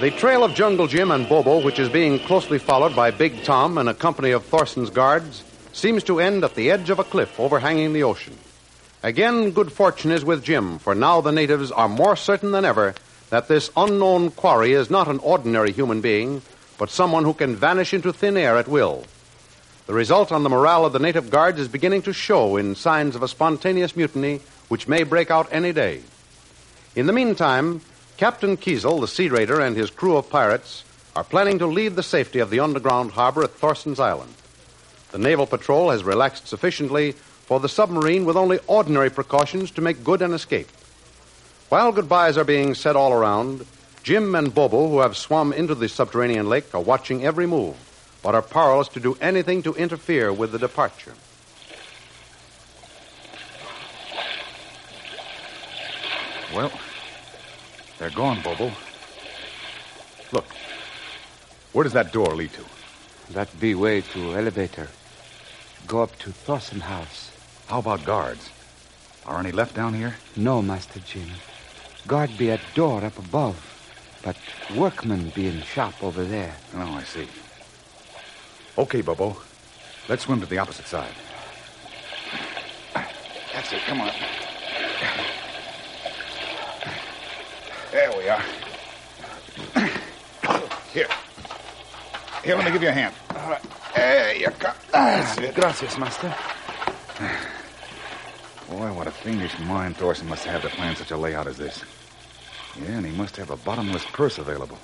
[0.00, 3.78] The trail of Jungle Jim and Bobo, which is being closely followed by Big Tom
[3.78, 7.40] and a company of Thorson's guards, seems to end at the edge of a cliff
[7.40, 8.38] overhanging the ocean.
[9.02, 12.94] Again, good fortune is with Jim, for now the natives are more certain than ever
[13.30, 16.42] that this unknown quarry is not an ordinary human being,
[16.78, 19.02] but someone who can vanish into thin air at will.
[19.86, 23.16] The result on the morale of the native guards is beginning to show in signs
[23.16, 26.02] of a spontaneous mutiny which may break out any day.
[26.94, 27.80] In the meantime,
[28.18, 30.82] Captain Kiesel, the Sea Raider, and his crew of pirates
[31.14, 34.34] are planning to leave the safety of the underground harbor at Thorson's Island.
[35.12, 40.02] The naval patrol has relaxed sufficiently for the submarine with only ordinary precautions to make
[40.02, 40.68] good an escape.
[41.68, 43.64] While goodbyes are being said all around,
[44.02, 47.76] Jim and Bobo, who have swum into the subterranean lake, are watching every move,
[48.24, 51.14] but are powerless to do anything to interfere with the departure.
[56.52, 56.72] Well,
[57.98, 58.70] they're gone, Bobo.
[60.32, 60.46] Look,
[61.72, 62.64] where does that door lead to?
[63.32, 64.88] That be way to elevator.
[65.86, 67.30] Go up to Thorson House.
[67.66, 68.50] How about guards?
[69.26, 70.16] Are any left down here?
[70.36, 71.28] No, Master Jim.
[72.06, 73.56] Guard be at door up above,
[74.22, 74.36] but
[74.74, 76.54] workmen be in shop over there.
[76.74, 77.28] Oh, I see.
[78.78, 79.36] Okay, Bobo.
[80.08, 81.12] Let's swim to the opposite side.
[83.52, 83.80] That's it.
[83.82, 84.12] Come on.
[87.90, 88.42] There we are.
[90.92, 91.08] Here.
[92.44, 93.14] Here, let me give you a hand.
[93.36, 93.62] All right.
[93.96, 94.74] There you come.
[94.92, 95.54] That's it.
[95.54, 96.34] Gracias, Master.
[98.68, 101.82] Boy, what a fiendish mind Thorson must have to plan such a layout as this.
[102.80, 104.78] Yeah, and he must have a bottomless purse available.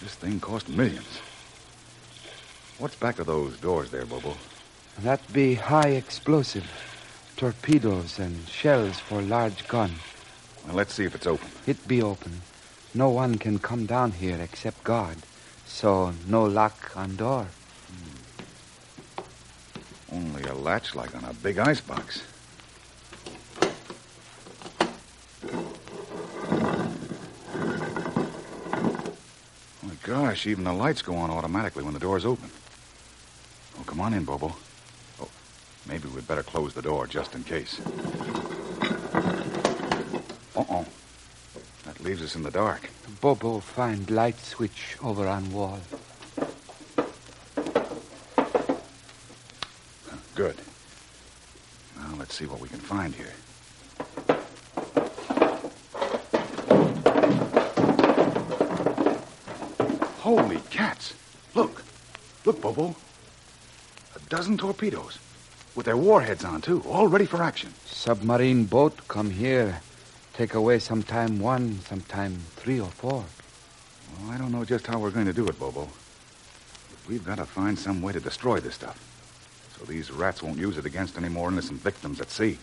[0.00, 1.20] This thing cost millions.
[2.78, 4.34] What's back of those doors there, Bobo?
[4.98, 6.70] That be high explosive.
[7.36, 9.92] Torpedoes and shells for large gun.
[10.72, 11.48] Let's see if it's open.
[11.66, 12.42] It be open.
[12.92, 15.16] No one can come down here except God.
[15.66, 17.46] So no lock on door.
[17.88, 19.26] Hmm.
[20.16, 22.22] Only a latch like on a big icebox.
[29.82, 32.50] My gosh, even the lights go on automatically when the door's open.
[33.78, 34.54] Oh, come on in, Bobo.
[35.20, 35.28] Oh,
[35.86, 37.80] maybe we'd better close the door just in case.
[40.56, 40.86] Uh-oh.
[41.84, 42.88] That leaves us in the dark.
[43.20, 45.80] Bobo find light switch over on wall.
[50.36, 50.54] Good.
[51.98, 53.32] Now let's see what we can find here.
[60.20, 61.14] Holy cats!
[61.56, 61.82] Look.
[62.44, 62.94] Look, Bobo.
[64.14, 65.18] A dozen torpedoes.
[65.74, 67.74] With their warheads on, too, all ready for action.
[67.84, 69.80] Submarine boat come here.
[70.36, 73.24] Take away sometime one, sometime three or four.
[74.20, 75.84] Well, I don't know just how we're going to do it, Bobo.
[75.84, 79.00] But we've got to find some way to destroy this stuff.
[79.78, 82.58] So these rats won't use it against any more innocent victims at sea.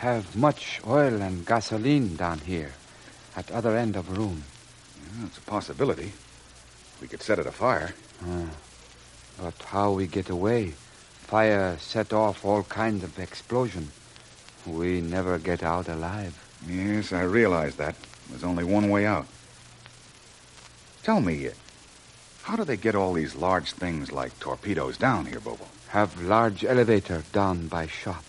[0.00, 2.72] Have much oil and gasoline down here.
[3.36, 4.42] At other end of room.
[5.02, 6.12] Yeah, it's a possibility.
[7.00, 7.94] We could set it afire.
[8.22, 8.50] Ah.
[9.40, 10.74] But how we get away?
[11.22, 13.92] Fire set off all kinds of explosion.
[14.66, 16.44] We never get out alive.
[16.66, 17.94] Yes, I realize that.
[18.28, 19.26] There's only one way out.
[21.02, 21.52] Tell me, uh,
[22.42, 25.66] how do they get all these large things like torpedoes down here, Bobo?
[25.88, 28.24] Have large elevator down by shop.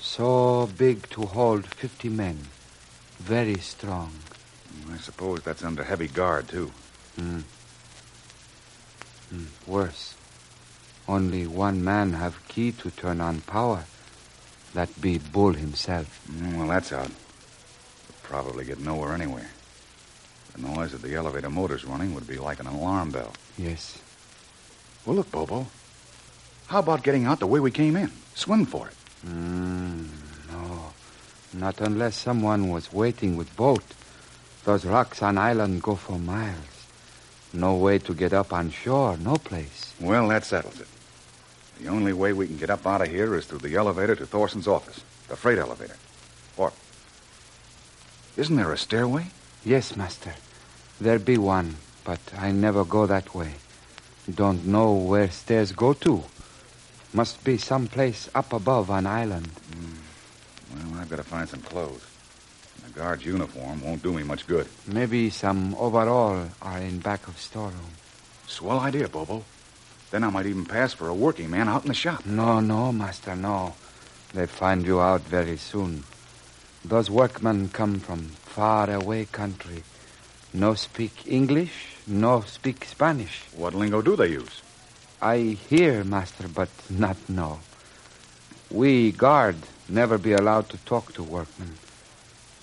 [0.00, 2.38] So big to hold 50 men.
[3.18, 4.12] Very strong.
[4.90, 6.72] I suppose that's under heavy guard, too.
[7.18, 7.42] Mm.
[9.34, 10.14] Mm, worse.
[11.06, 13.84] Only one man have key to turn on power.
[14.74, 16.20] That be Bull himself.
[16.30, 17.10] Mm, Well, that's out.
[18.30, 19.50] Probably get nowhere anywhere.
[20.54, 23.32] The noise of the elevator motors running would be like an alarm bell.
[23.58, 24.00] Yes.
[25.04, 25.66] Well, look, Bobo.
[26.68, 28.12] How about getting out the way we came in?
[28.36, 28.94] Swim for it.
[29.26, 30.06] Mm,
[30.48, 30.92] no.
[31.54, 33.82] Not unless someone was waiting with boat.
[34.64, 36.86] Those rocks on island go for miles.
[37.52, 39.92] No way to get up on shore, no place.
[39.98, 40.86] Well, that settles it.
[41.80, 44.24] The only way we can get up out of here is through the elevator to
[44.24, 45.96] Thorson's office, the freight elevator.
[48.36, 49.26] Isn't there a stairway?
[49.64, 50.34] Yes, master.
[51.00, 53.54] There be one, but I never go that way.
[54.32, 56.24] Don't know where stairs go to.
[57.12, 59.48] Must be some place up above on island.
[59.48, 60.90] Hmm.
[60.90, 62.06] Well, I've got to find some clothes.
[62.86, 64.68] A guard's uniform won't do me much good.
[64.86, 67.94] Maybe some overall are in back of storeroom.
[68.46, 69.44] Swell idea, Bobo.
[70.10, 72.24] Then I might even pass for a working man out in the shop.
[72.26, 73.74] No, no, master, no.
[74.34, 76.04] They find you out very soon.
[76.84, 79.82] Those workmen come from far away country.
[80.52, 83.44] No speak English, no speak Spanish.
[83.54, 84.62] What lingo do they use?
[85.22, 87.60] I hear, master, but not know.
[88.70, 89.56] We guard
[89.88, 91.76] never be allowed to talk to workmen.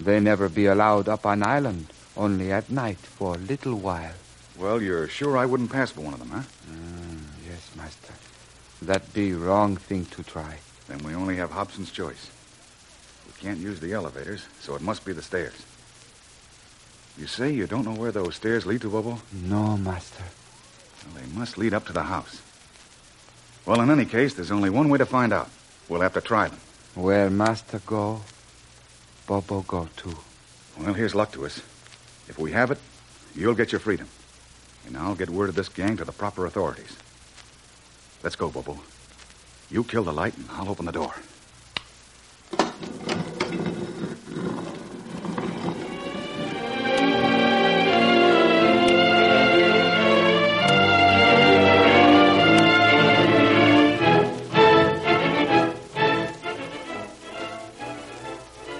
[0.00, 4.14] They never be allowed up on island, only at night for a little while.
[4.58, 6.42] Well, you're sure I wouldn't pass for one of them, huh?
[6.70, 8.14] Mm, yes, master.
[8.82, 10.58] That be wrong thing to try.
[10.88, 12.30] Then we only have Hobson's choice.
[13.40, 15.54] Can't use the elevators, so it must be the stairs.
[17.18, 19.20] You say you don't know where those stairs lead to, Bobo?
[19.32, 20.24] No, master.
[21.04, 22.42] Well, they must lead up to the house.
[23.64, 25.50] Well, in any case, there's only one way to find out.
[25.88, 26.58] We'll have to try them.
[26.94, 28.20] Where master go,
[29.26, 30.16] Bobo go too.
[30.78, 31.58] Well, here's luck to us.
[32.28, 32.78] If we have it,
[33.34, 34.08] you'll get your freedom.
[34.86, 36.96] And I'll get word of this gang to the proper authorities.
[38.22, 38.78] Let's go, Bobo.
[39.70, 41.14] You kill the light, and I'll open the door.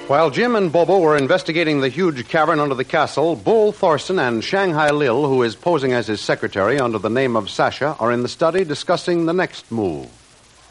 [0.06, 4.43] While Jim and Bobo were investigating the huge cavern under the castle, Bull Thorson and
[4.44, 8.23] Shanghai Lil, who is posing as his secretary under the name of Sasha, are in
[8.23, 10.08] the study discussing the next move.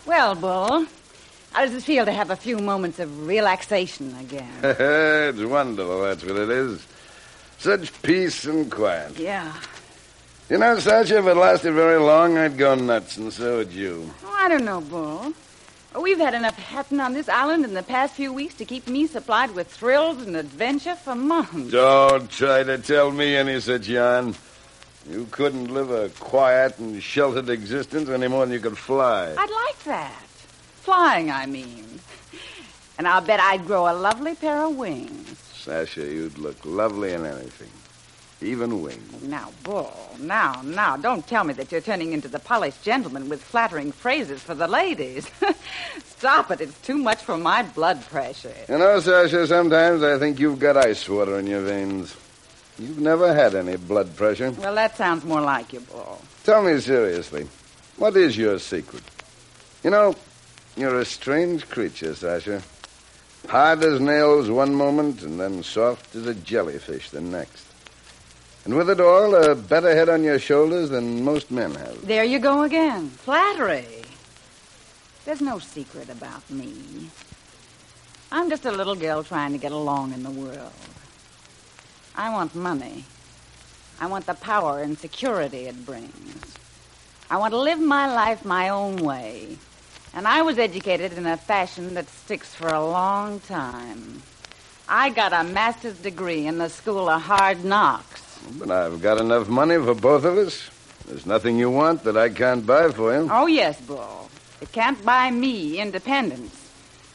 [0.05, 0.85] Well, Bull,
[1.51, 4.49] how does it feel to have a few moments of relaxation again?
[4.63, 6.87] it's wonderful, that's what it is.
[7.57, 9.19] Such peace and quiet.
[9.19, 9.53] yeah.
[10.49, 14.13] You know, Sasha, if it lasted very long, I'd go nuts, and so would you.
[14.23, 15.33] Oh, I don't know, Bull.
[15.99, 19.07] We've had enough happening on this island in the past few weeks to keep me
[19.07, 21.71] supplied with thrills and adventure for months.
[21.71, 24.35] Don't try to tell me any such yarn.
[25.09, 29.35] You couldn't live a quiet and sheltered existence any more than you could fly.
[29.37, 30.23] I'd like that.
[30.81, 31.99] Flying, I mean.
[32.97, 35.37] And I'll bet I'd grow a lovely pair of wings.
[35.53, 37.69] Sasha, you'd look lovely in anything.
[38.41, 39.23] Even wings.
[39.23, 43.41] Now, Bull, now, now, don't tell me that you're turning into the polished gentleman with
[43.41, 45.29] flattering phrases for the ladies.
[46.17, 46.61] Stop it.
[46.61, 48.53] It's too much for my blood pressure.
[48.69, 52.15] You know, Sasha, sometimes I think you've got ice water in your veins.
[52.79, 54.51] You've never had any blood pressure.
[54.51, 56.21] Well, that sounds more like you, Bull.
[56.43, 57.47] Tell me seriously,
[57.97, 59.03] what is your secret?
[59.83, 60.15] You know,
[60.75, 62.61] you're a strange creature, Sasha.
[63.47, 67.65] Hard as nails one moment, and then soft as a jellyfish the next.
[68.65, 72.07] And with it all, a better head on your shoulders than most men have.
[72.07, 73.09] There you go again.
[73.09, 73.85] Flattery.
[75.25, 77.09] There's no secret about me.
[78.31, 80.71] I'm just a little girl trying to get along in the world.
[82.15, 83.05] I want money.
[83.99, 86.55] I want the power and security it brings.
[87.29, 89.57] I want to live my life my own way.
[90.13, 94.21] And I was educated in a fashion that sticks for a long time.
[94.87, 98.39] I got a master's degree in the School of Hard Knocks.
[98.59, 100.69] But I've got enough money for both of us.
[101.07, 103.27] There's nothing you want that I can't buy for you.
[103.31, 104.29] Oh, yes, Bull.
[104.61, 106.61] It can't buy me independence.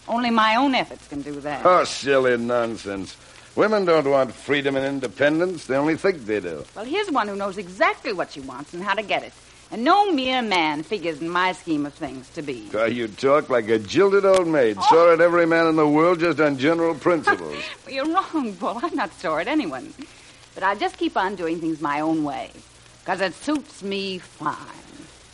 [0.09, 1.65] Only my own efforts can do that.
[1.65, 3.17] Oh, silly nonsense.
[3.57, 5.67] Women don't want freedom and independence.
[5.67, 6.65] They only think they do.
[6.75, 9.33] Well, here's one who knows exactly what she wants and how to get it.
[9.73, 12.69] And no mere man figures in my scheme of things to be.
[12.75, 14.77] Oh, you talk like a jilted old maid.
[14.81, 14.87] Oh.
[14.89, 17.63] sore at every man in the world just on general principles.
[17.85, 18.81] Well, you're wrong, Bull.
[18.83, 19.93] I'm not sore at anyone.
[20.55, 22.51] But I'll just keep on doing things my own way.
[23.01, 24.57] Because it suits me fine.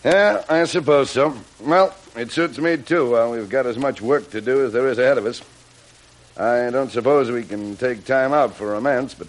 [0.04, 1.36] Yeah, I suppose so.
[1.60, 3.10] Well, it suits me, too.
[3.10, 5.42] While we've got as much work to do as there is ahead of us.
[6.36, 9.28] I don't suppose we can take time out for romance, but,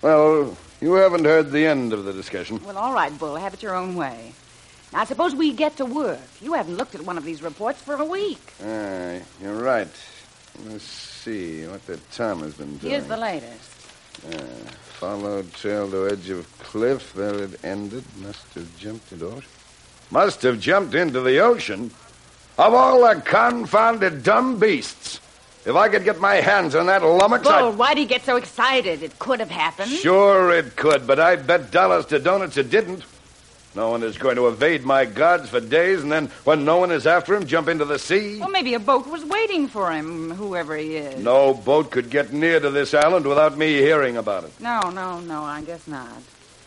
[0.00, 2.60] well, you haven't heard the end of the discussion.
[2.64, 3.36] Well, all right, Bull.
[3.36, 4.32] Have it your own way.
[4.92, 6.20] Now, suppose we get to work.
[6.40, 8.40] You haven't looked at one of these reports for a week.
[8.62, 9.88] Ah, you're right.
[10.66, 12.90] Let's see what the Tom has been doing.
[12.92, 13.70] Here's the latest.
[14.26, 14.38] Uh,
[14.98, 17.14] followed trail to edge of cliff.
[17.14, 18.04] There it ended.
[18.18, 19.61] Must have jumped it off.
[20.12, 21.90] Must have jumped into the ocean.
[22.58, 25.20] Of all the confounded dumb beasts.
[25.64, 27.78] If I could get my hands on that lummox, Bull, I'd...
[27.78, 29.02] why'd he get so excited?
[29.02, 29.90] It could have happened.
[29.90, 33.04] Sure it could, but I bet dollars to donuts it didn't.
[33.74, 36.90] No one is going to evade my guards for days, and then when no one
[36.90, 38.38] is after him, jump into the sea.
[38.38, 41.24] Well, maybe a boat was waiting for him, whoever he is.
[41.24, 44.52] No boat could get near to this island without me hearing about it.
[44.60, 46.22] No, no, no, I guess not.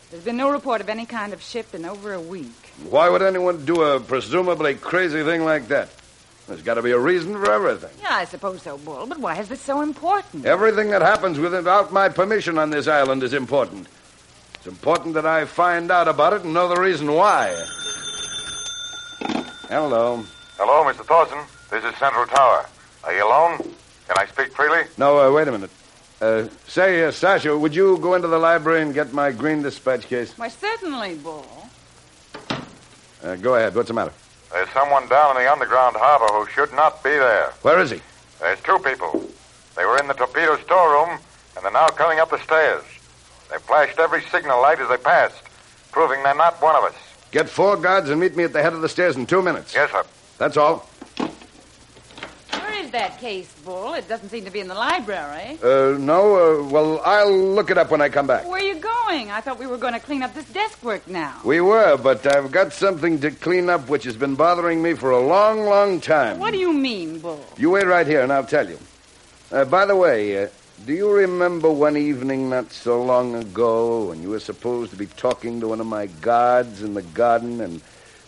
[0.09, 2.64] There's been no report of any kind of ship in over a week.
[2.84, 5.89] Why would anyone do a presumably crazy thing like that?
[6.48, 7.89] There's got to be a reason for everything.
[8.01, 10.46] Yeah, I suppose so, Bull, but why is this so important?
[10.46, 13.88] Everything that happens without my permission on this island is important.
[14.55, 17.55] It's important that I find out about it and know the reason why.
[19.70, 20.24] Hello.
[20.58, 21.03] Hello, Mr.
[21.05, 21.39] Thorson.
[21.72, 22.67] This is Central Tower.
[23.03, 23.58] Are you alone?
[24.08, 24.84] Can I speak freely?
[24.98, 25.72] No, uh, wait a minute.
[26.22, 30.08] Uh, say, uh, Sasha, would you go into the library and get my green dispatch
[30.08, 30.38] case?
[30.38, 31.64] Why, certainly, Bull.
[33.25, 33.74] Uh, go ahead.
[33.74, 34.13] What's the matter?
[34.51, 37.51] There's someone down in the underground harbor who should not be there.
[37.63, 38.00] Where is he?
[38.39, 39.27] There's two people.
[39.75, 41.20] They were in the torpedo storeroom,
[41.55, 42.84] and they're now coming up the stairs.
[43.50, 45.41] They flashed every signal light as they passed,
[45.91, 46.94] proving they're not one of us.
[47.32, 49.74] Get four guards and meet me at the head of the stairs in two minutes.
[49.74, 50.03] Yes, sir.
[50.38, 50.88] That's all.
[52.86, 53.96] Is that case, Bull?
[53.96, 55.58] It doesn't seem to be in the library.
[55.63, 56.62] Uh, no?
[56.62, 58.48] Uh, well, I'll look it up when I come back.
[58.48, 59.32] Where are you going?
[59.32, 61.42] I thought we were going to clean up this desk work now.
[61.44, 65.10] We were, but I've got something to clean up which has been bothering me for
[65.10, 66.38] a long, long time.
[66.38, 67.44] What do you mean, Bull?
[67.58, 68.77] You wait right here, and I'll tell you.
[69.51, 70.50] Uh, by the way, uh,
[70.86, 75.08] do you remember one evening not so long ago when you were supposed to be
[75.08, 77.82] talking to one of my guards in the garden, and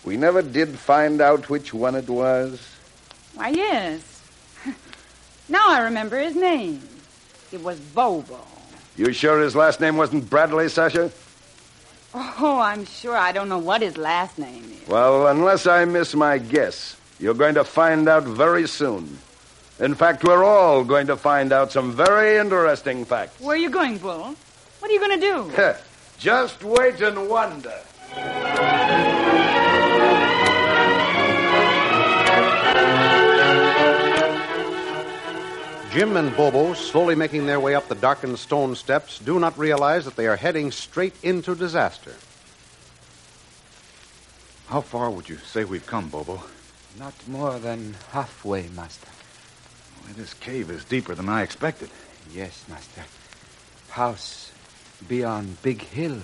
[0.04, 2.68] we never did find out which one it was?
[3.36, 4.16] Why, yes.
[5.50, 6.82] Now I remember his name.
[7.51, 8.39] It was Bobo.
[8.96, 11.12] You sure his last name wasn't Bradley, Sasha?
[12.13, 13.16] Oh, I'm sure.
[13.16, 14.88] I don't know what his last name is.
[14.88, 19.20] Well, unless I miss my guess, you're going to find out very soon.
[19.80, 23.39] In fact, we're all going to find out some very interesting facts.
[23.39, 24.36] Where are you going, Bull?
[24.80, 25.25] What are you going to
[25.56, 25.74] do?
[26.18, 27.77] Just wait and wonder.
[35.98, 40.06] Jim and Bobo, slowly making their way up the darkened stone steps, do not realize
[40.06, 42.13] that they are heading straight into disaster.
[44.68, 46.44] How far would you say we've come, Bobo?
[47.00, 49.08] Not more than halfway, Master.
[50.04, 51.89] Why, this cave is deeper than I expected.
[52.32, 53.01] Yes, Master.
[53.89, 54.51] House
[55.08, 56.20] beyond Big Hill.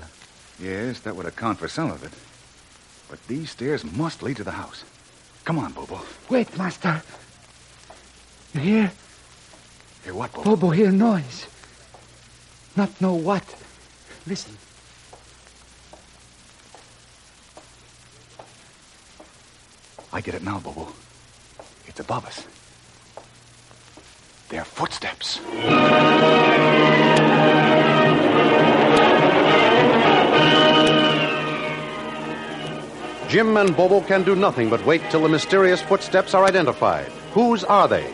[0.59, 2.13] Yes, that would account for some of it.
[3.09, 4.83] But these stairs must lead to the house.
[5.45, 5.99] Come on, Bobo.
[6.29, 7.01] Wait, Master.
[8.53, 8.91] You hear?
[10.03, 10.55] Hear what, Bobo?
[10.55, 11.47] Bobo hear noise.
[12.75, 13.43] Not know what.
[14.27, 14.57] Listen.
[20.11, 20.87] I get it now, Bobo.
[21.87, 22.45] It's above us.
[24.49, 25.39] They're footsteps.
[33.29, 37.07] Jim and Bobo can do nothing but wait till the mysterious footsteps are identified.
[37.33, 38.13] Whose are they?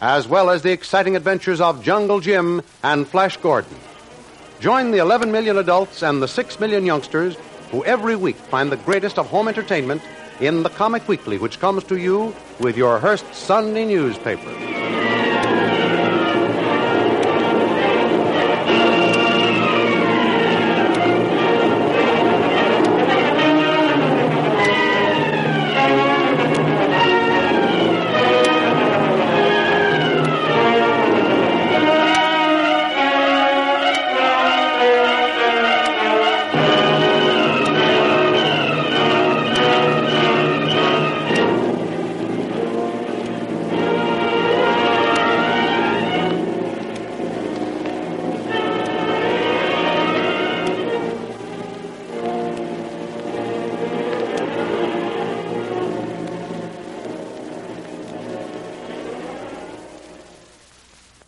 [0.00, 3.76] as well as the exciting adventures of Jungle Jim and Flash Gordon.
[4.60, 7.36] Join the 11 million adults and the 6 million youngsters
[7.70, 10.02] who every week find the greatest of home entertainment
[10.40, 14.75] in the Comic Weekly, which comes to you with your Hearst Sunday newspaper.